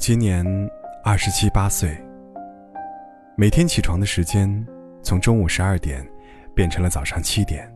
[0.00, 0.42] 今年
[1.04, 1.94] 二十七八岁，
[3.36, 4.66] 每天起床的时间
[5.02, 6.02] 从中午十二点
[6.54, 7.70] 变成了早上七点，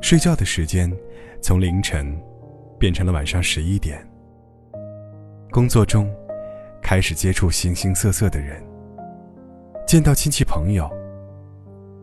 [0.00, 0.92] 睡觉的时间
[1.40, 2.20] 从凌晨
[2.76, 4.04] 变成了晚上十一点。
[5.52, 6.12] 工作中
[6.82, 8.60] 开始接触形形色色的人，
[9.86, 10.90] 见到亲戚朋友，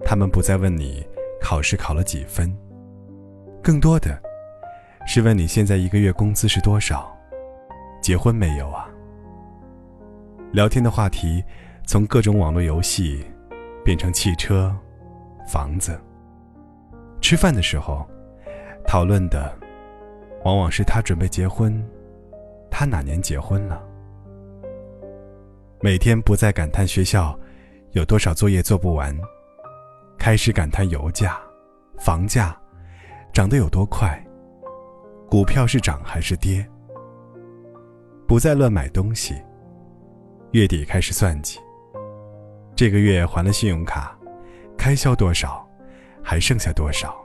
[0.05, 1.05] 他们不再问你
[1.41, 2.49] 考试考了几分，
[3.61, 4.17] 更多的
[5.05, 7.13] 是问你现在一个月工资是多少。
[8.01, 8.88] 结婚没有啊？
[10.51, 11.43] 聊天的话题
[11.85, 13.23] 从各种网络游戏
[13.85, 14.75] 变成汽车、
[15.47, 15.99] 房子。
[17.21, 18.07] 吃饭的时候，
[18.85, 19.55] 讨论的
[20.43, 21.83] 往往是他准备结婚，
[22.71, 23.83] 他哪年结婚了。
[25.81, 27.37] 每天不再感叹学校
[27.91, 29.15] 有多少作业做不完，
[30.17, 31.39] 开始感叹油价、
[31.99, 32.59] 房价
[33.31, 34.19] 涨得有多快，
[35.29, 36.67] 股票是涨还是跌。
[38.27, 39.35] 不再乱买东西。
[40.51, 41.59] 月底开始算计。
[42.75, 44.17] 这个月还了信用卡，
[44.77, 45.67] 开销多少，
[46.23, 47.15] 还剩下多少？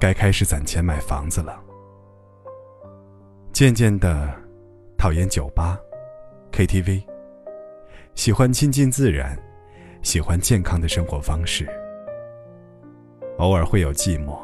[0.00, 1.60] 该开始攒钱买房子了。
[3.52, 4.32] 渐渐的，
[4.96, 5.78] 讨厌酒吧、
[6.52, 7.02] KTV，
[8.14, 9.38] 喜欢亲近自然，
[10.02, 11.68] 喜欢健康的生活方式。
[13.38, 14.38] 偶尔会有寂寞，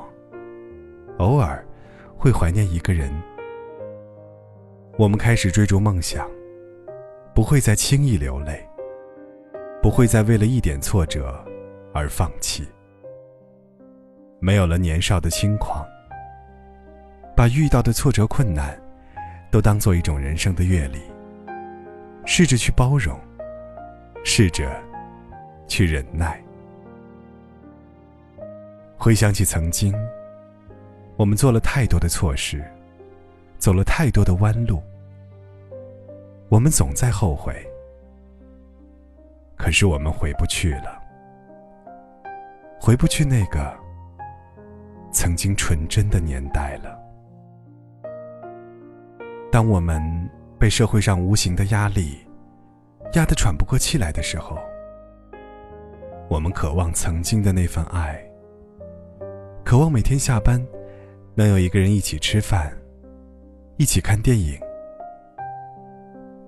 [1.16, 1.66] 偶尔
[2.18, 3.10] 会怀念一个人。
[4.98, 6.28] 我们开始追逐梦想，
[7.34, 8.66] 不会再轻易流泪，
[9.80, 11.42] 不会再为了一点挫折
[11.94, 12.66] 而放弃。
[14.38, 15.86] 没有了年少的轻狂，
[17.36, 18.78] 把遇到的挫折困难
[19.50, 21.00] 都当做一种人生的阅历，
[22.26, 23.18] 试着去包容，
[24.24, 24.70] 试着
[25.66, 26.42] 去忍耐。
[28.98, 29.94] 回想起曾经，
[31.16, 32.62] 我们做了太多的错事。
[33.58, 34.82] 走了太多的弯路，
[36.52, 37.66] 我们总在后悔。
[39.56, 41.02] 可是我们回不去了，
[42.78, 43.74] 回不去那个
[45.10, 47.00] 曾经纯真的年代了。
[49.50, 50.02] 当我们
[50.58, 52.18] 被社会上无形的压力
[53.14, 54.58] 压得喘不过气来的时候，
[56.28, 58.22] 我们渴望曾经的那份爱，
[59.64, 60.62] 渴望每天下班
[61.34, 62.70] 能有一个人一起吃饭。
[63.78, 64.60] 一起看电影，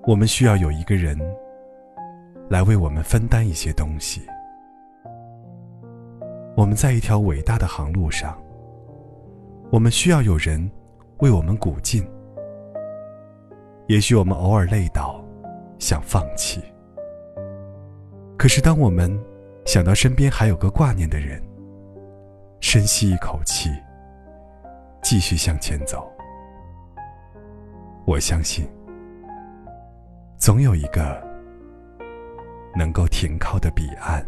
[0.06, 1.18] 我们需要有一个人
[2.50, 4.20] 来为我们分担一些东西。
[6.54, 8.38] 我们在一条伟大的航路上，
[9.72, 10.70] 我们需要有人
[11.20, 12.06] 为我们鼓劲。
[13.86, 15.24] 也许我们偶尔累倒，
[15.78, 16.62] 想放弃，
[18.36, 19.10] 可是当我们
[19.64, 21.42] 想到身边还有个挂念的人，
[22.60, 23.70] 深吸一口气，
[25.02, 26.10] 继续向前走。
[28.06, 28.66] 我相信，
[30.36, 31.22] 总有一个
[32.76, 34.24] 能够停靠的彼岸。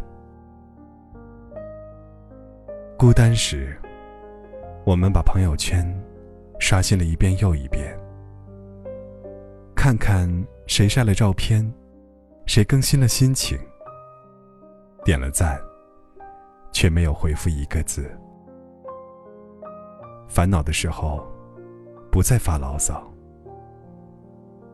[2.97, 3.79] 孤单时，
[4.85, 5.85] 我们把朋友圈
[6.59, 7.95] 刷新了一遍又一遍，
[9.75, 10.27] 看看
[10.65, 11.71] 谁晒了照片，
[12.47, 13.55] 谁更新了心情，
[15.05, 15.59] 点了赞，
[16.71, 18.09] 却没有回复一个字。
[20.27, 21.27] 烦恼的时候，
[22.11, 23.03] 不再发牢骚。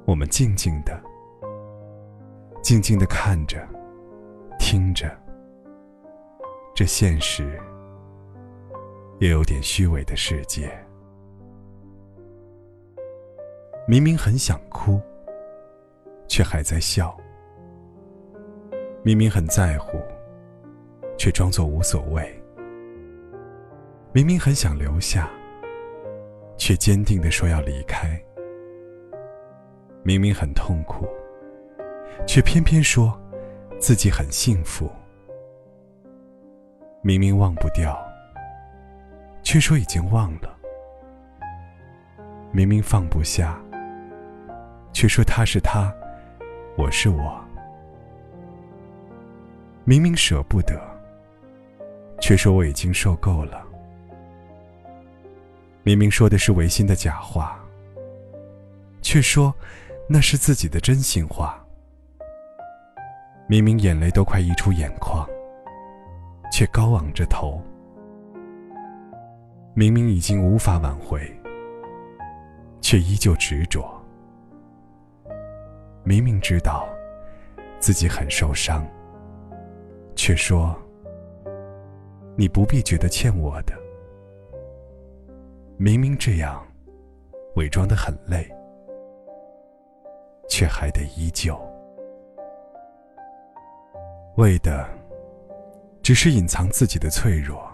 [0.05, 1.01] 我们静静的、
[2.63, 3.67] 静静的看着、
[4.57, 5.13] 听着，
[6.73, 7.59] 这现实
[9.19, 10.71] 也有点虚伪的世界。
[13.85, 15.01] 明明很想哭，
[16.25, 17.13] 却还在笑；
[19.03, 19.99] 明明很在乎，
[21.17, 22.23] 却装作无所谓；
[24.13, 25.29] 明明很想留下，
[26.55, 28.17] 却坚定的说要离开。
[30.01, 31.05] 明明很痛苦，
[32.25, 33.19] 却偏偏说
[33.79, 34.91] 自己很幸福。
[37.01, 37.97] 明明忘不掉，
[39.43, 40.55] 却说已经忘了。
[42.51, 43.59] 明明放不下，
[44.93, 45.93] 却说他是他，
[46.77, 47.43] 我是我。
[49.83, 50.79] 明明舍不得，
[52.21, 53.61] 却说我已经受够了。
[55.83, 57.59] 明明说的是违心的假话，
[59.01, 59.53] 却说。
[60.05, 61.62] 那是自己的真心话。
[63.47, 65.27] 明明眼泪都快溢出眼眶，
[66.51, 67.61] 却高昂着头。
[69.73, 71.19] 明明已经无法挽回，
[72.81, 73.85] 却依旧执着。
[76.03, 76.87] 明明知道
[77.79, 78.87] 自己很受伤，
[80.15, 80.75] 却说
[82.37, 83.73] ：“你不必觉得欠我的。”
[85.77, 86.65] 明明这样，
[87.55, 88.47] 伪装的很累。
[90.49, 91.59] 却还得依旧。
[94.35, 94.89] 为的，
[96.01, 97.71] 只是隐藏自己的脆弱，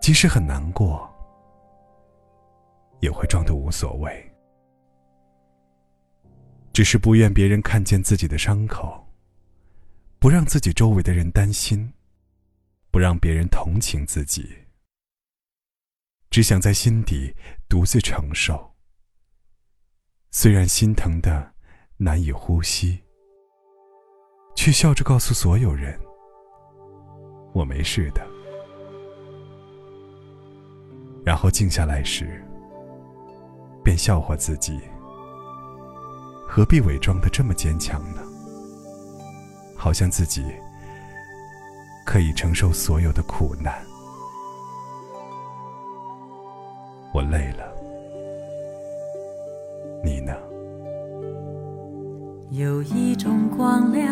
[0.00, 1.12] 即使很难过，
[3.00, 4.24] 也会装得无所谓。
[6.72, 9.04] 只是不愿别人看见自己的伤口，
[10.20, 11.92] 不让自己周围的人担心，
[12.92, 14.48] 不让别人同情自己，
[16.30, 17.34] 只想在心底
[17.68, 18.72] 独自承受。
[20.30, 21.54] 虽然心疼的
[21.96, 23.02] 难以呼吸，
[24.58, 25.96] 却笑着告诉所有人
[27.54, 28.26] ：“我没事的。”
[31.24, 32.44] 然后静下来时，
[33.84, 34.80] 便笑话自己。
[36.44, 38.22] 何必伪装的这么坚强呢？
[39.76, 40.44] 好像自己
[42.04, 43.72] 可以承受所有的苦难。
[47.14, 47.72] 我累了，
[50.02, 50.34] 你呢？
[52.50, 54.07] 有一种光亮，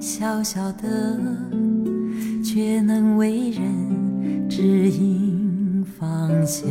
[0.00, 1.18] 小小的，
[2.42, 6.68] 却能为人指引方向。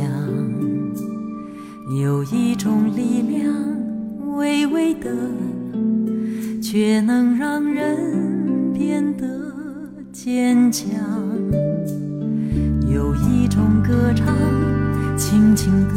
[2.00, 3.68] 有一种力量。
[4.36, 5.10] 微微的，
[6.62, 9.26] 却能让人变得
[10.12, 10.88] 坚强。
[12.88, 14.26] 有一种歌唱，
[15.16, 15.94] 轻轻的，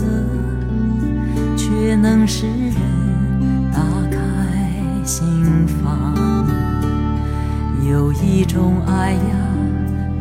[1.55, 2.75] 却能使人
[3.71, 3.79] 打
[4.09, 4.17] 开
[5.05, 6.20] 心房。
[8.11, 9.19] 有一种爱呀，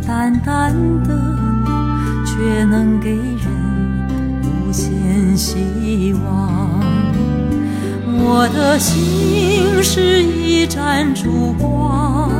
[0.06, 0.72] 淡淡
[1.02, 1.18] 的，
[2.24, 3.50] 却能给人
[4.44, 6.70] 无限希望。
[8.06, 12.30] 我的心是一盏烛光，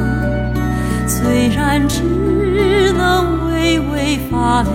[1.09, 4.73] 虽然只能微微发亮，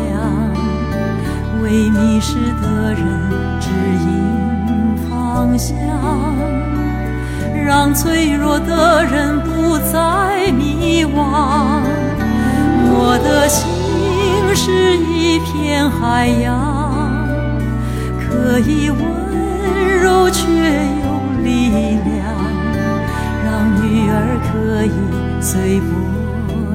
[1.64, 3.32] 为迷失的人
[3.62, 3.70] 指
[4.04, 5.78] 引方向，
[7.66, 11.82] 让脆弱的人不再迷惘。
[12.98, 13.68] 我的心
[14.56, 17.26] 是一片海洋，
[18.20, 19.00] 可以温
[20.02, 20.44] 柔却。
[21.44, 21.86] 力量，
[23.46, 23.46] 让
[23.84, 24.14] 鱼儿
[24.48, 24.90] 可以
[25.40, 25.86] 随波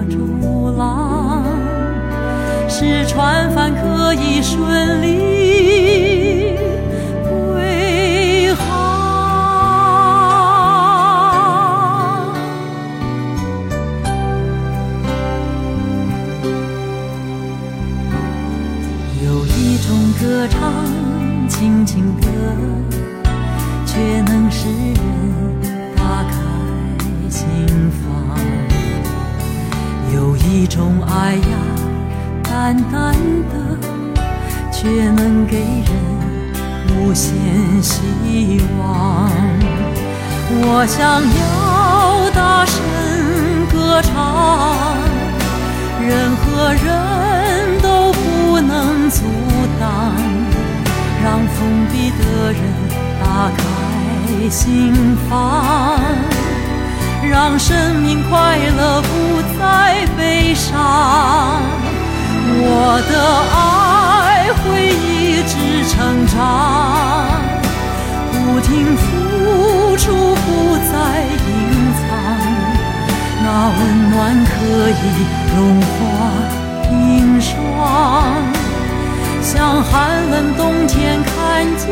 [0.08, 0.14] 逐
[0.78, 1.42] 浪，
[2.68, 5.08] 使船帆可以顺利
[31.12, 31.42] 爱呀，
[32.44, 33.12] 淡淡
[33.50, 33.54] 的，
[34.72, 35.90] 却能给人
[36.96, 37.32] 无限
[37.82, 39.30] 希望。
[40.52, 42.76] 我想要大声
[43.72, 44.96] 歌唱，
[46.00, 46.84] 任何人
[47.82, 49.24] 都不能阻
[49.80, 50.14] 挡，
[51.22, 52.60] 让封闭的人。
[53.22, 53.60] 打开
[54.48, 54.94] 心
[55.28, 56.00] 房，
[57.30, 59.08] 让生命快乐不
[59.58, 60.74] 再悲伤。
[63.00, 64.60] 我的爱会
[64.92, 65.56] 一直
[65.88, 66.36] 成长，
[68.30, 70.04] 不停付出，
[70.34, 70.46] 不
[70.84, 70.92] 再
[71.24, 71.48] 隐
[71.96, 72.04] 藏。
[73.42, 73.80] 那温
[74.10, 74.14] 暖
[74.44, 74.50] 可
[74.90, 74.92] 以
[75.56, 75.88] 融化
[76.90, 77.48] 冰霜，
[79.40, 81.88] 像寒冷冬天看见。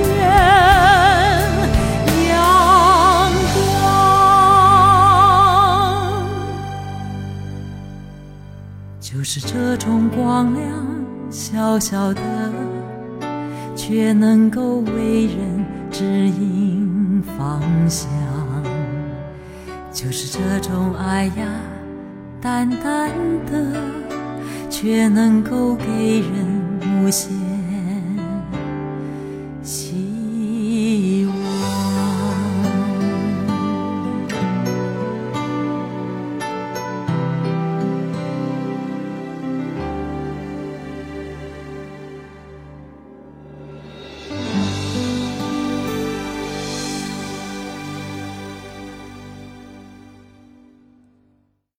[9.19, 10.87] 就是这种光亮，
[11.29, 12.23] 小小的，
[13.75, 18.09] 却能够为人指引方向。
[19.93, 21.49] 就是这种爱呀，
[22.41, 23.11] 淡淡
[23.51, 23.83] 的，
[24.71, 27.48] 却能够给人无限。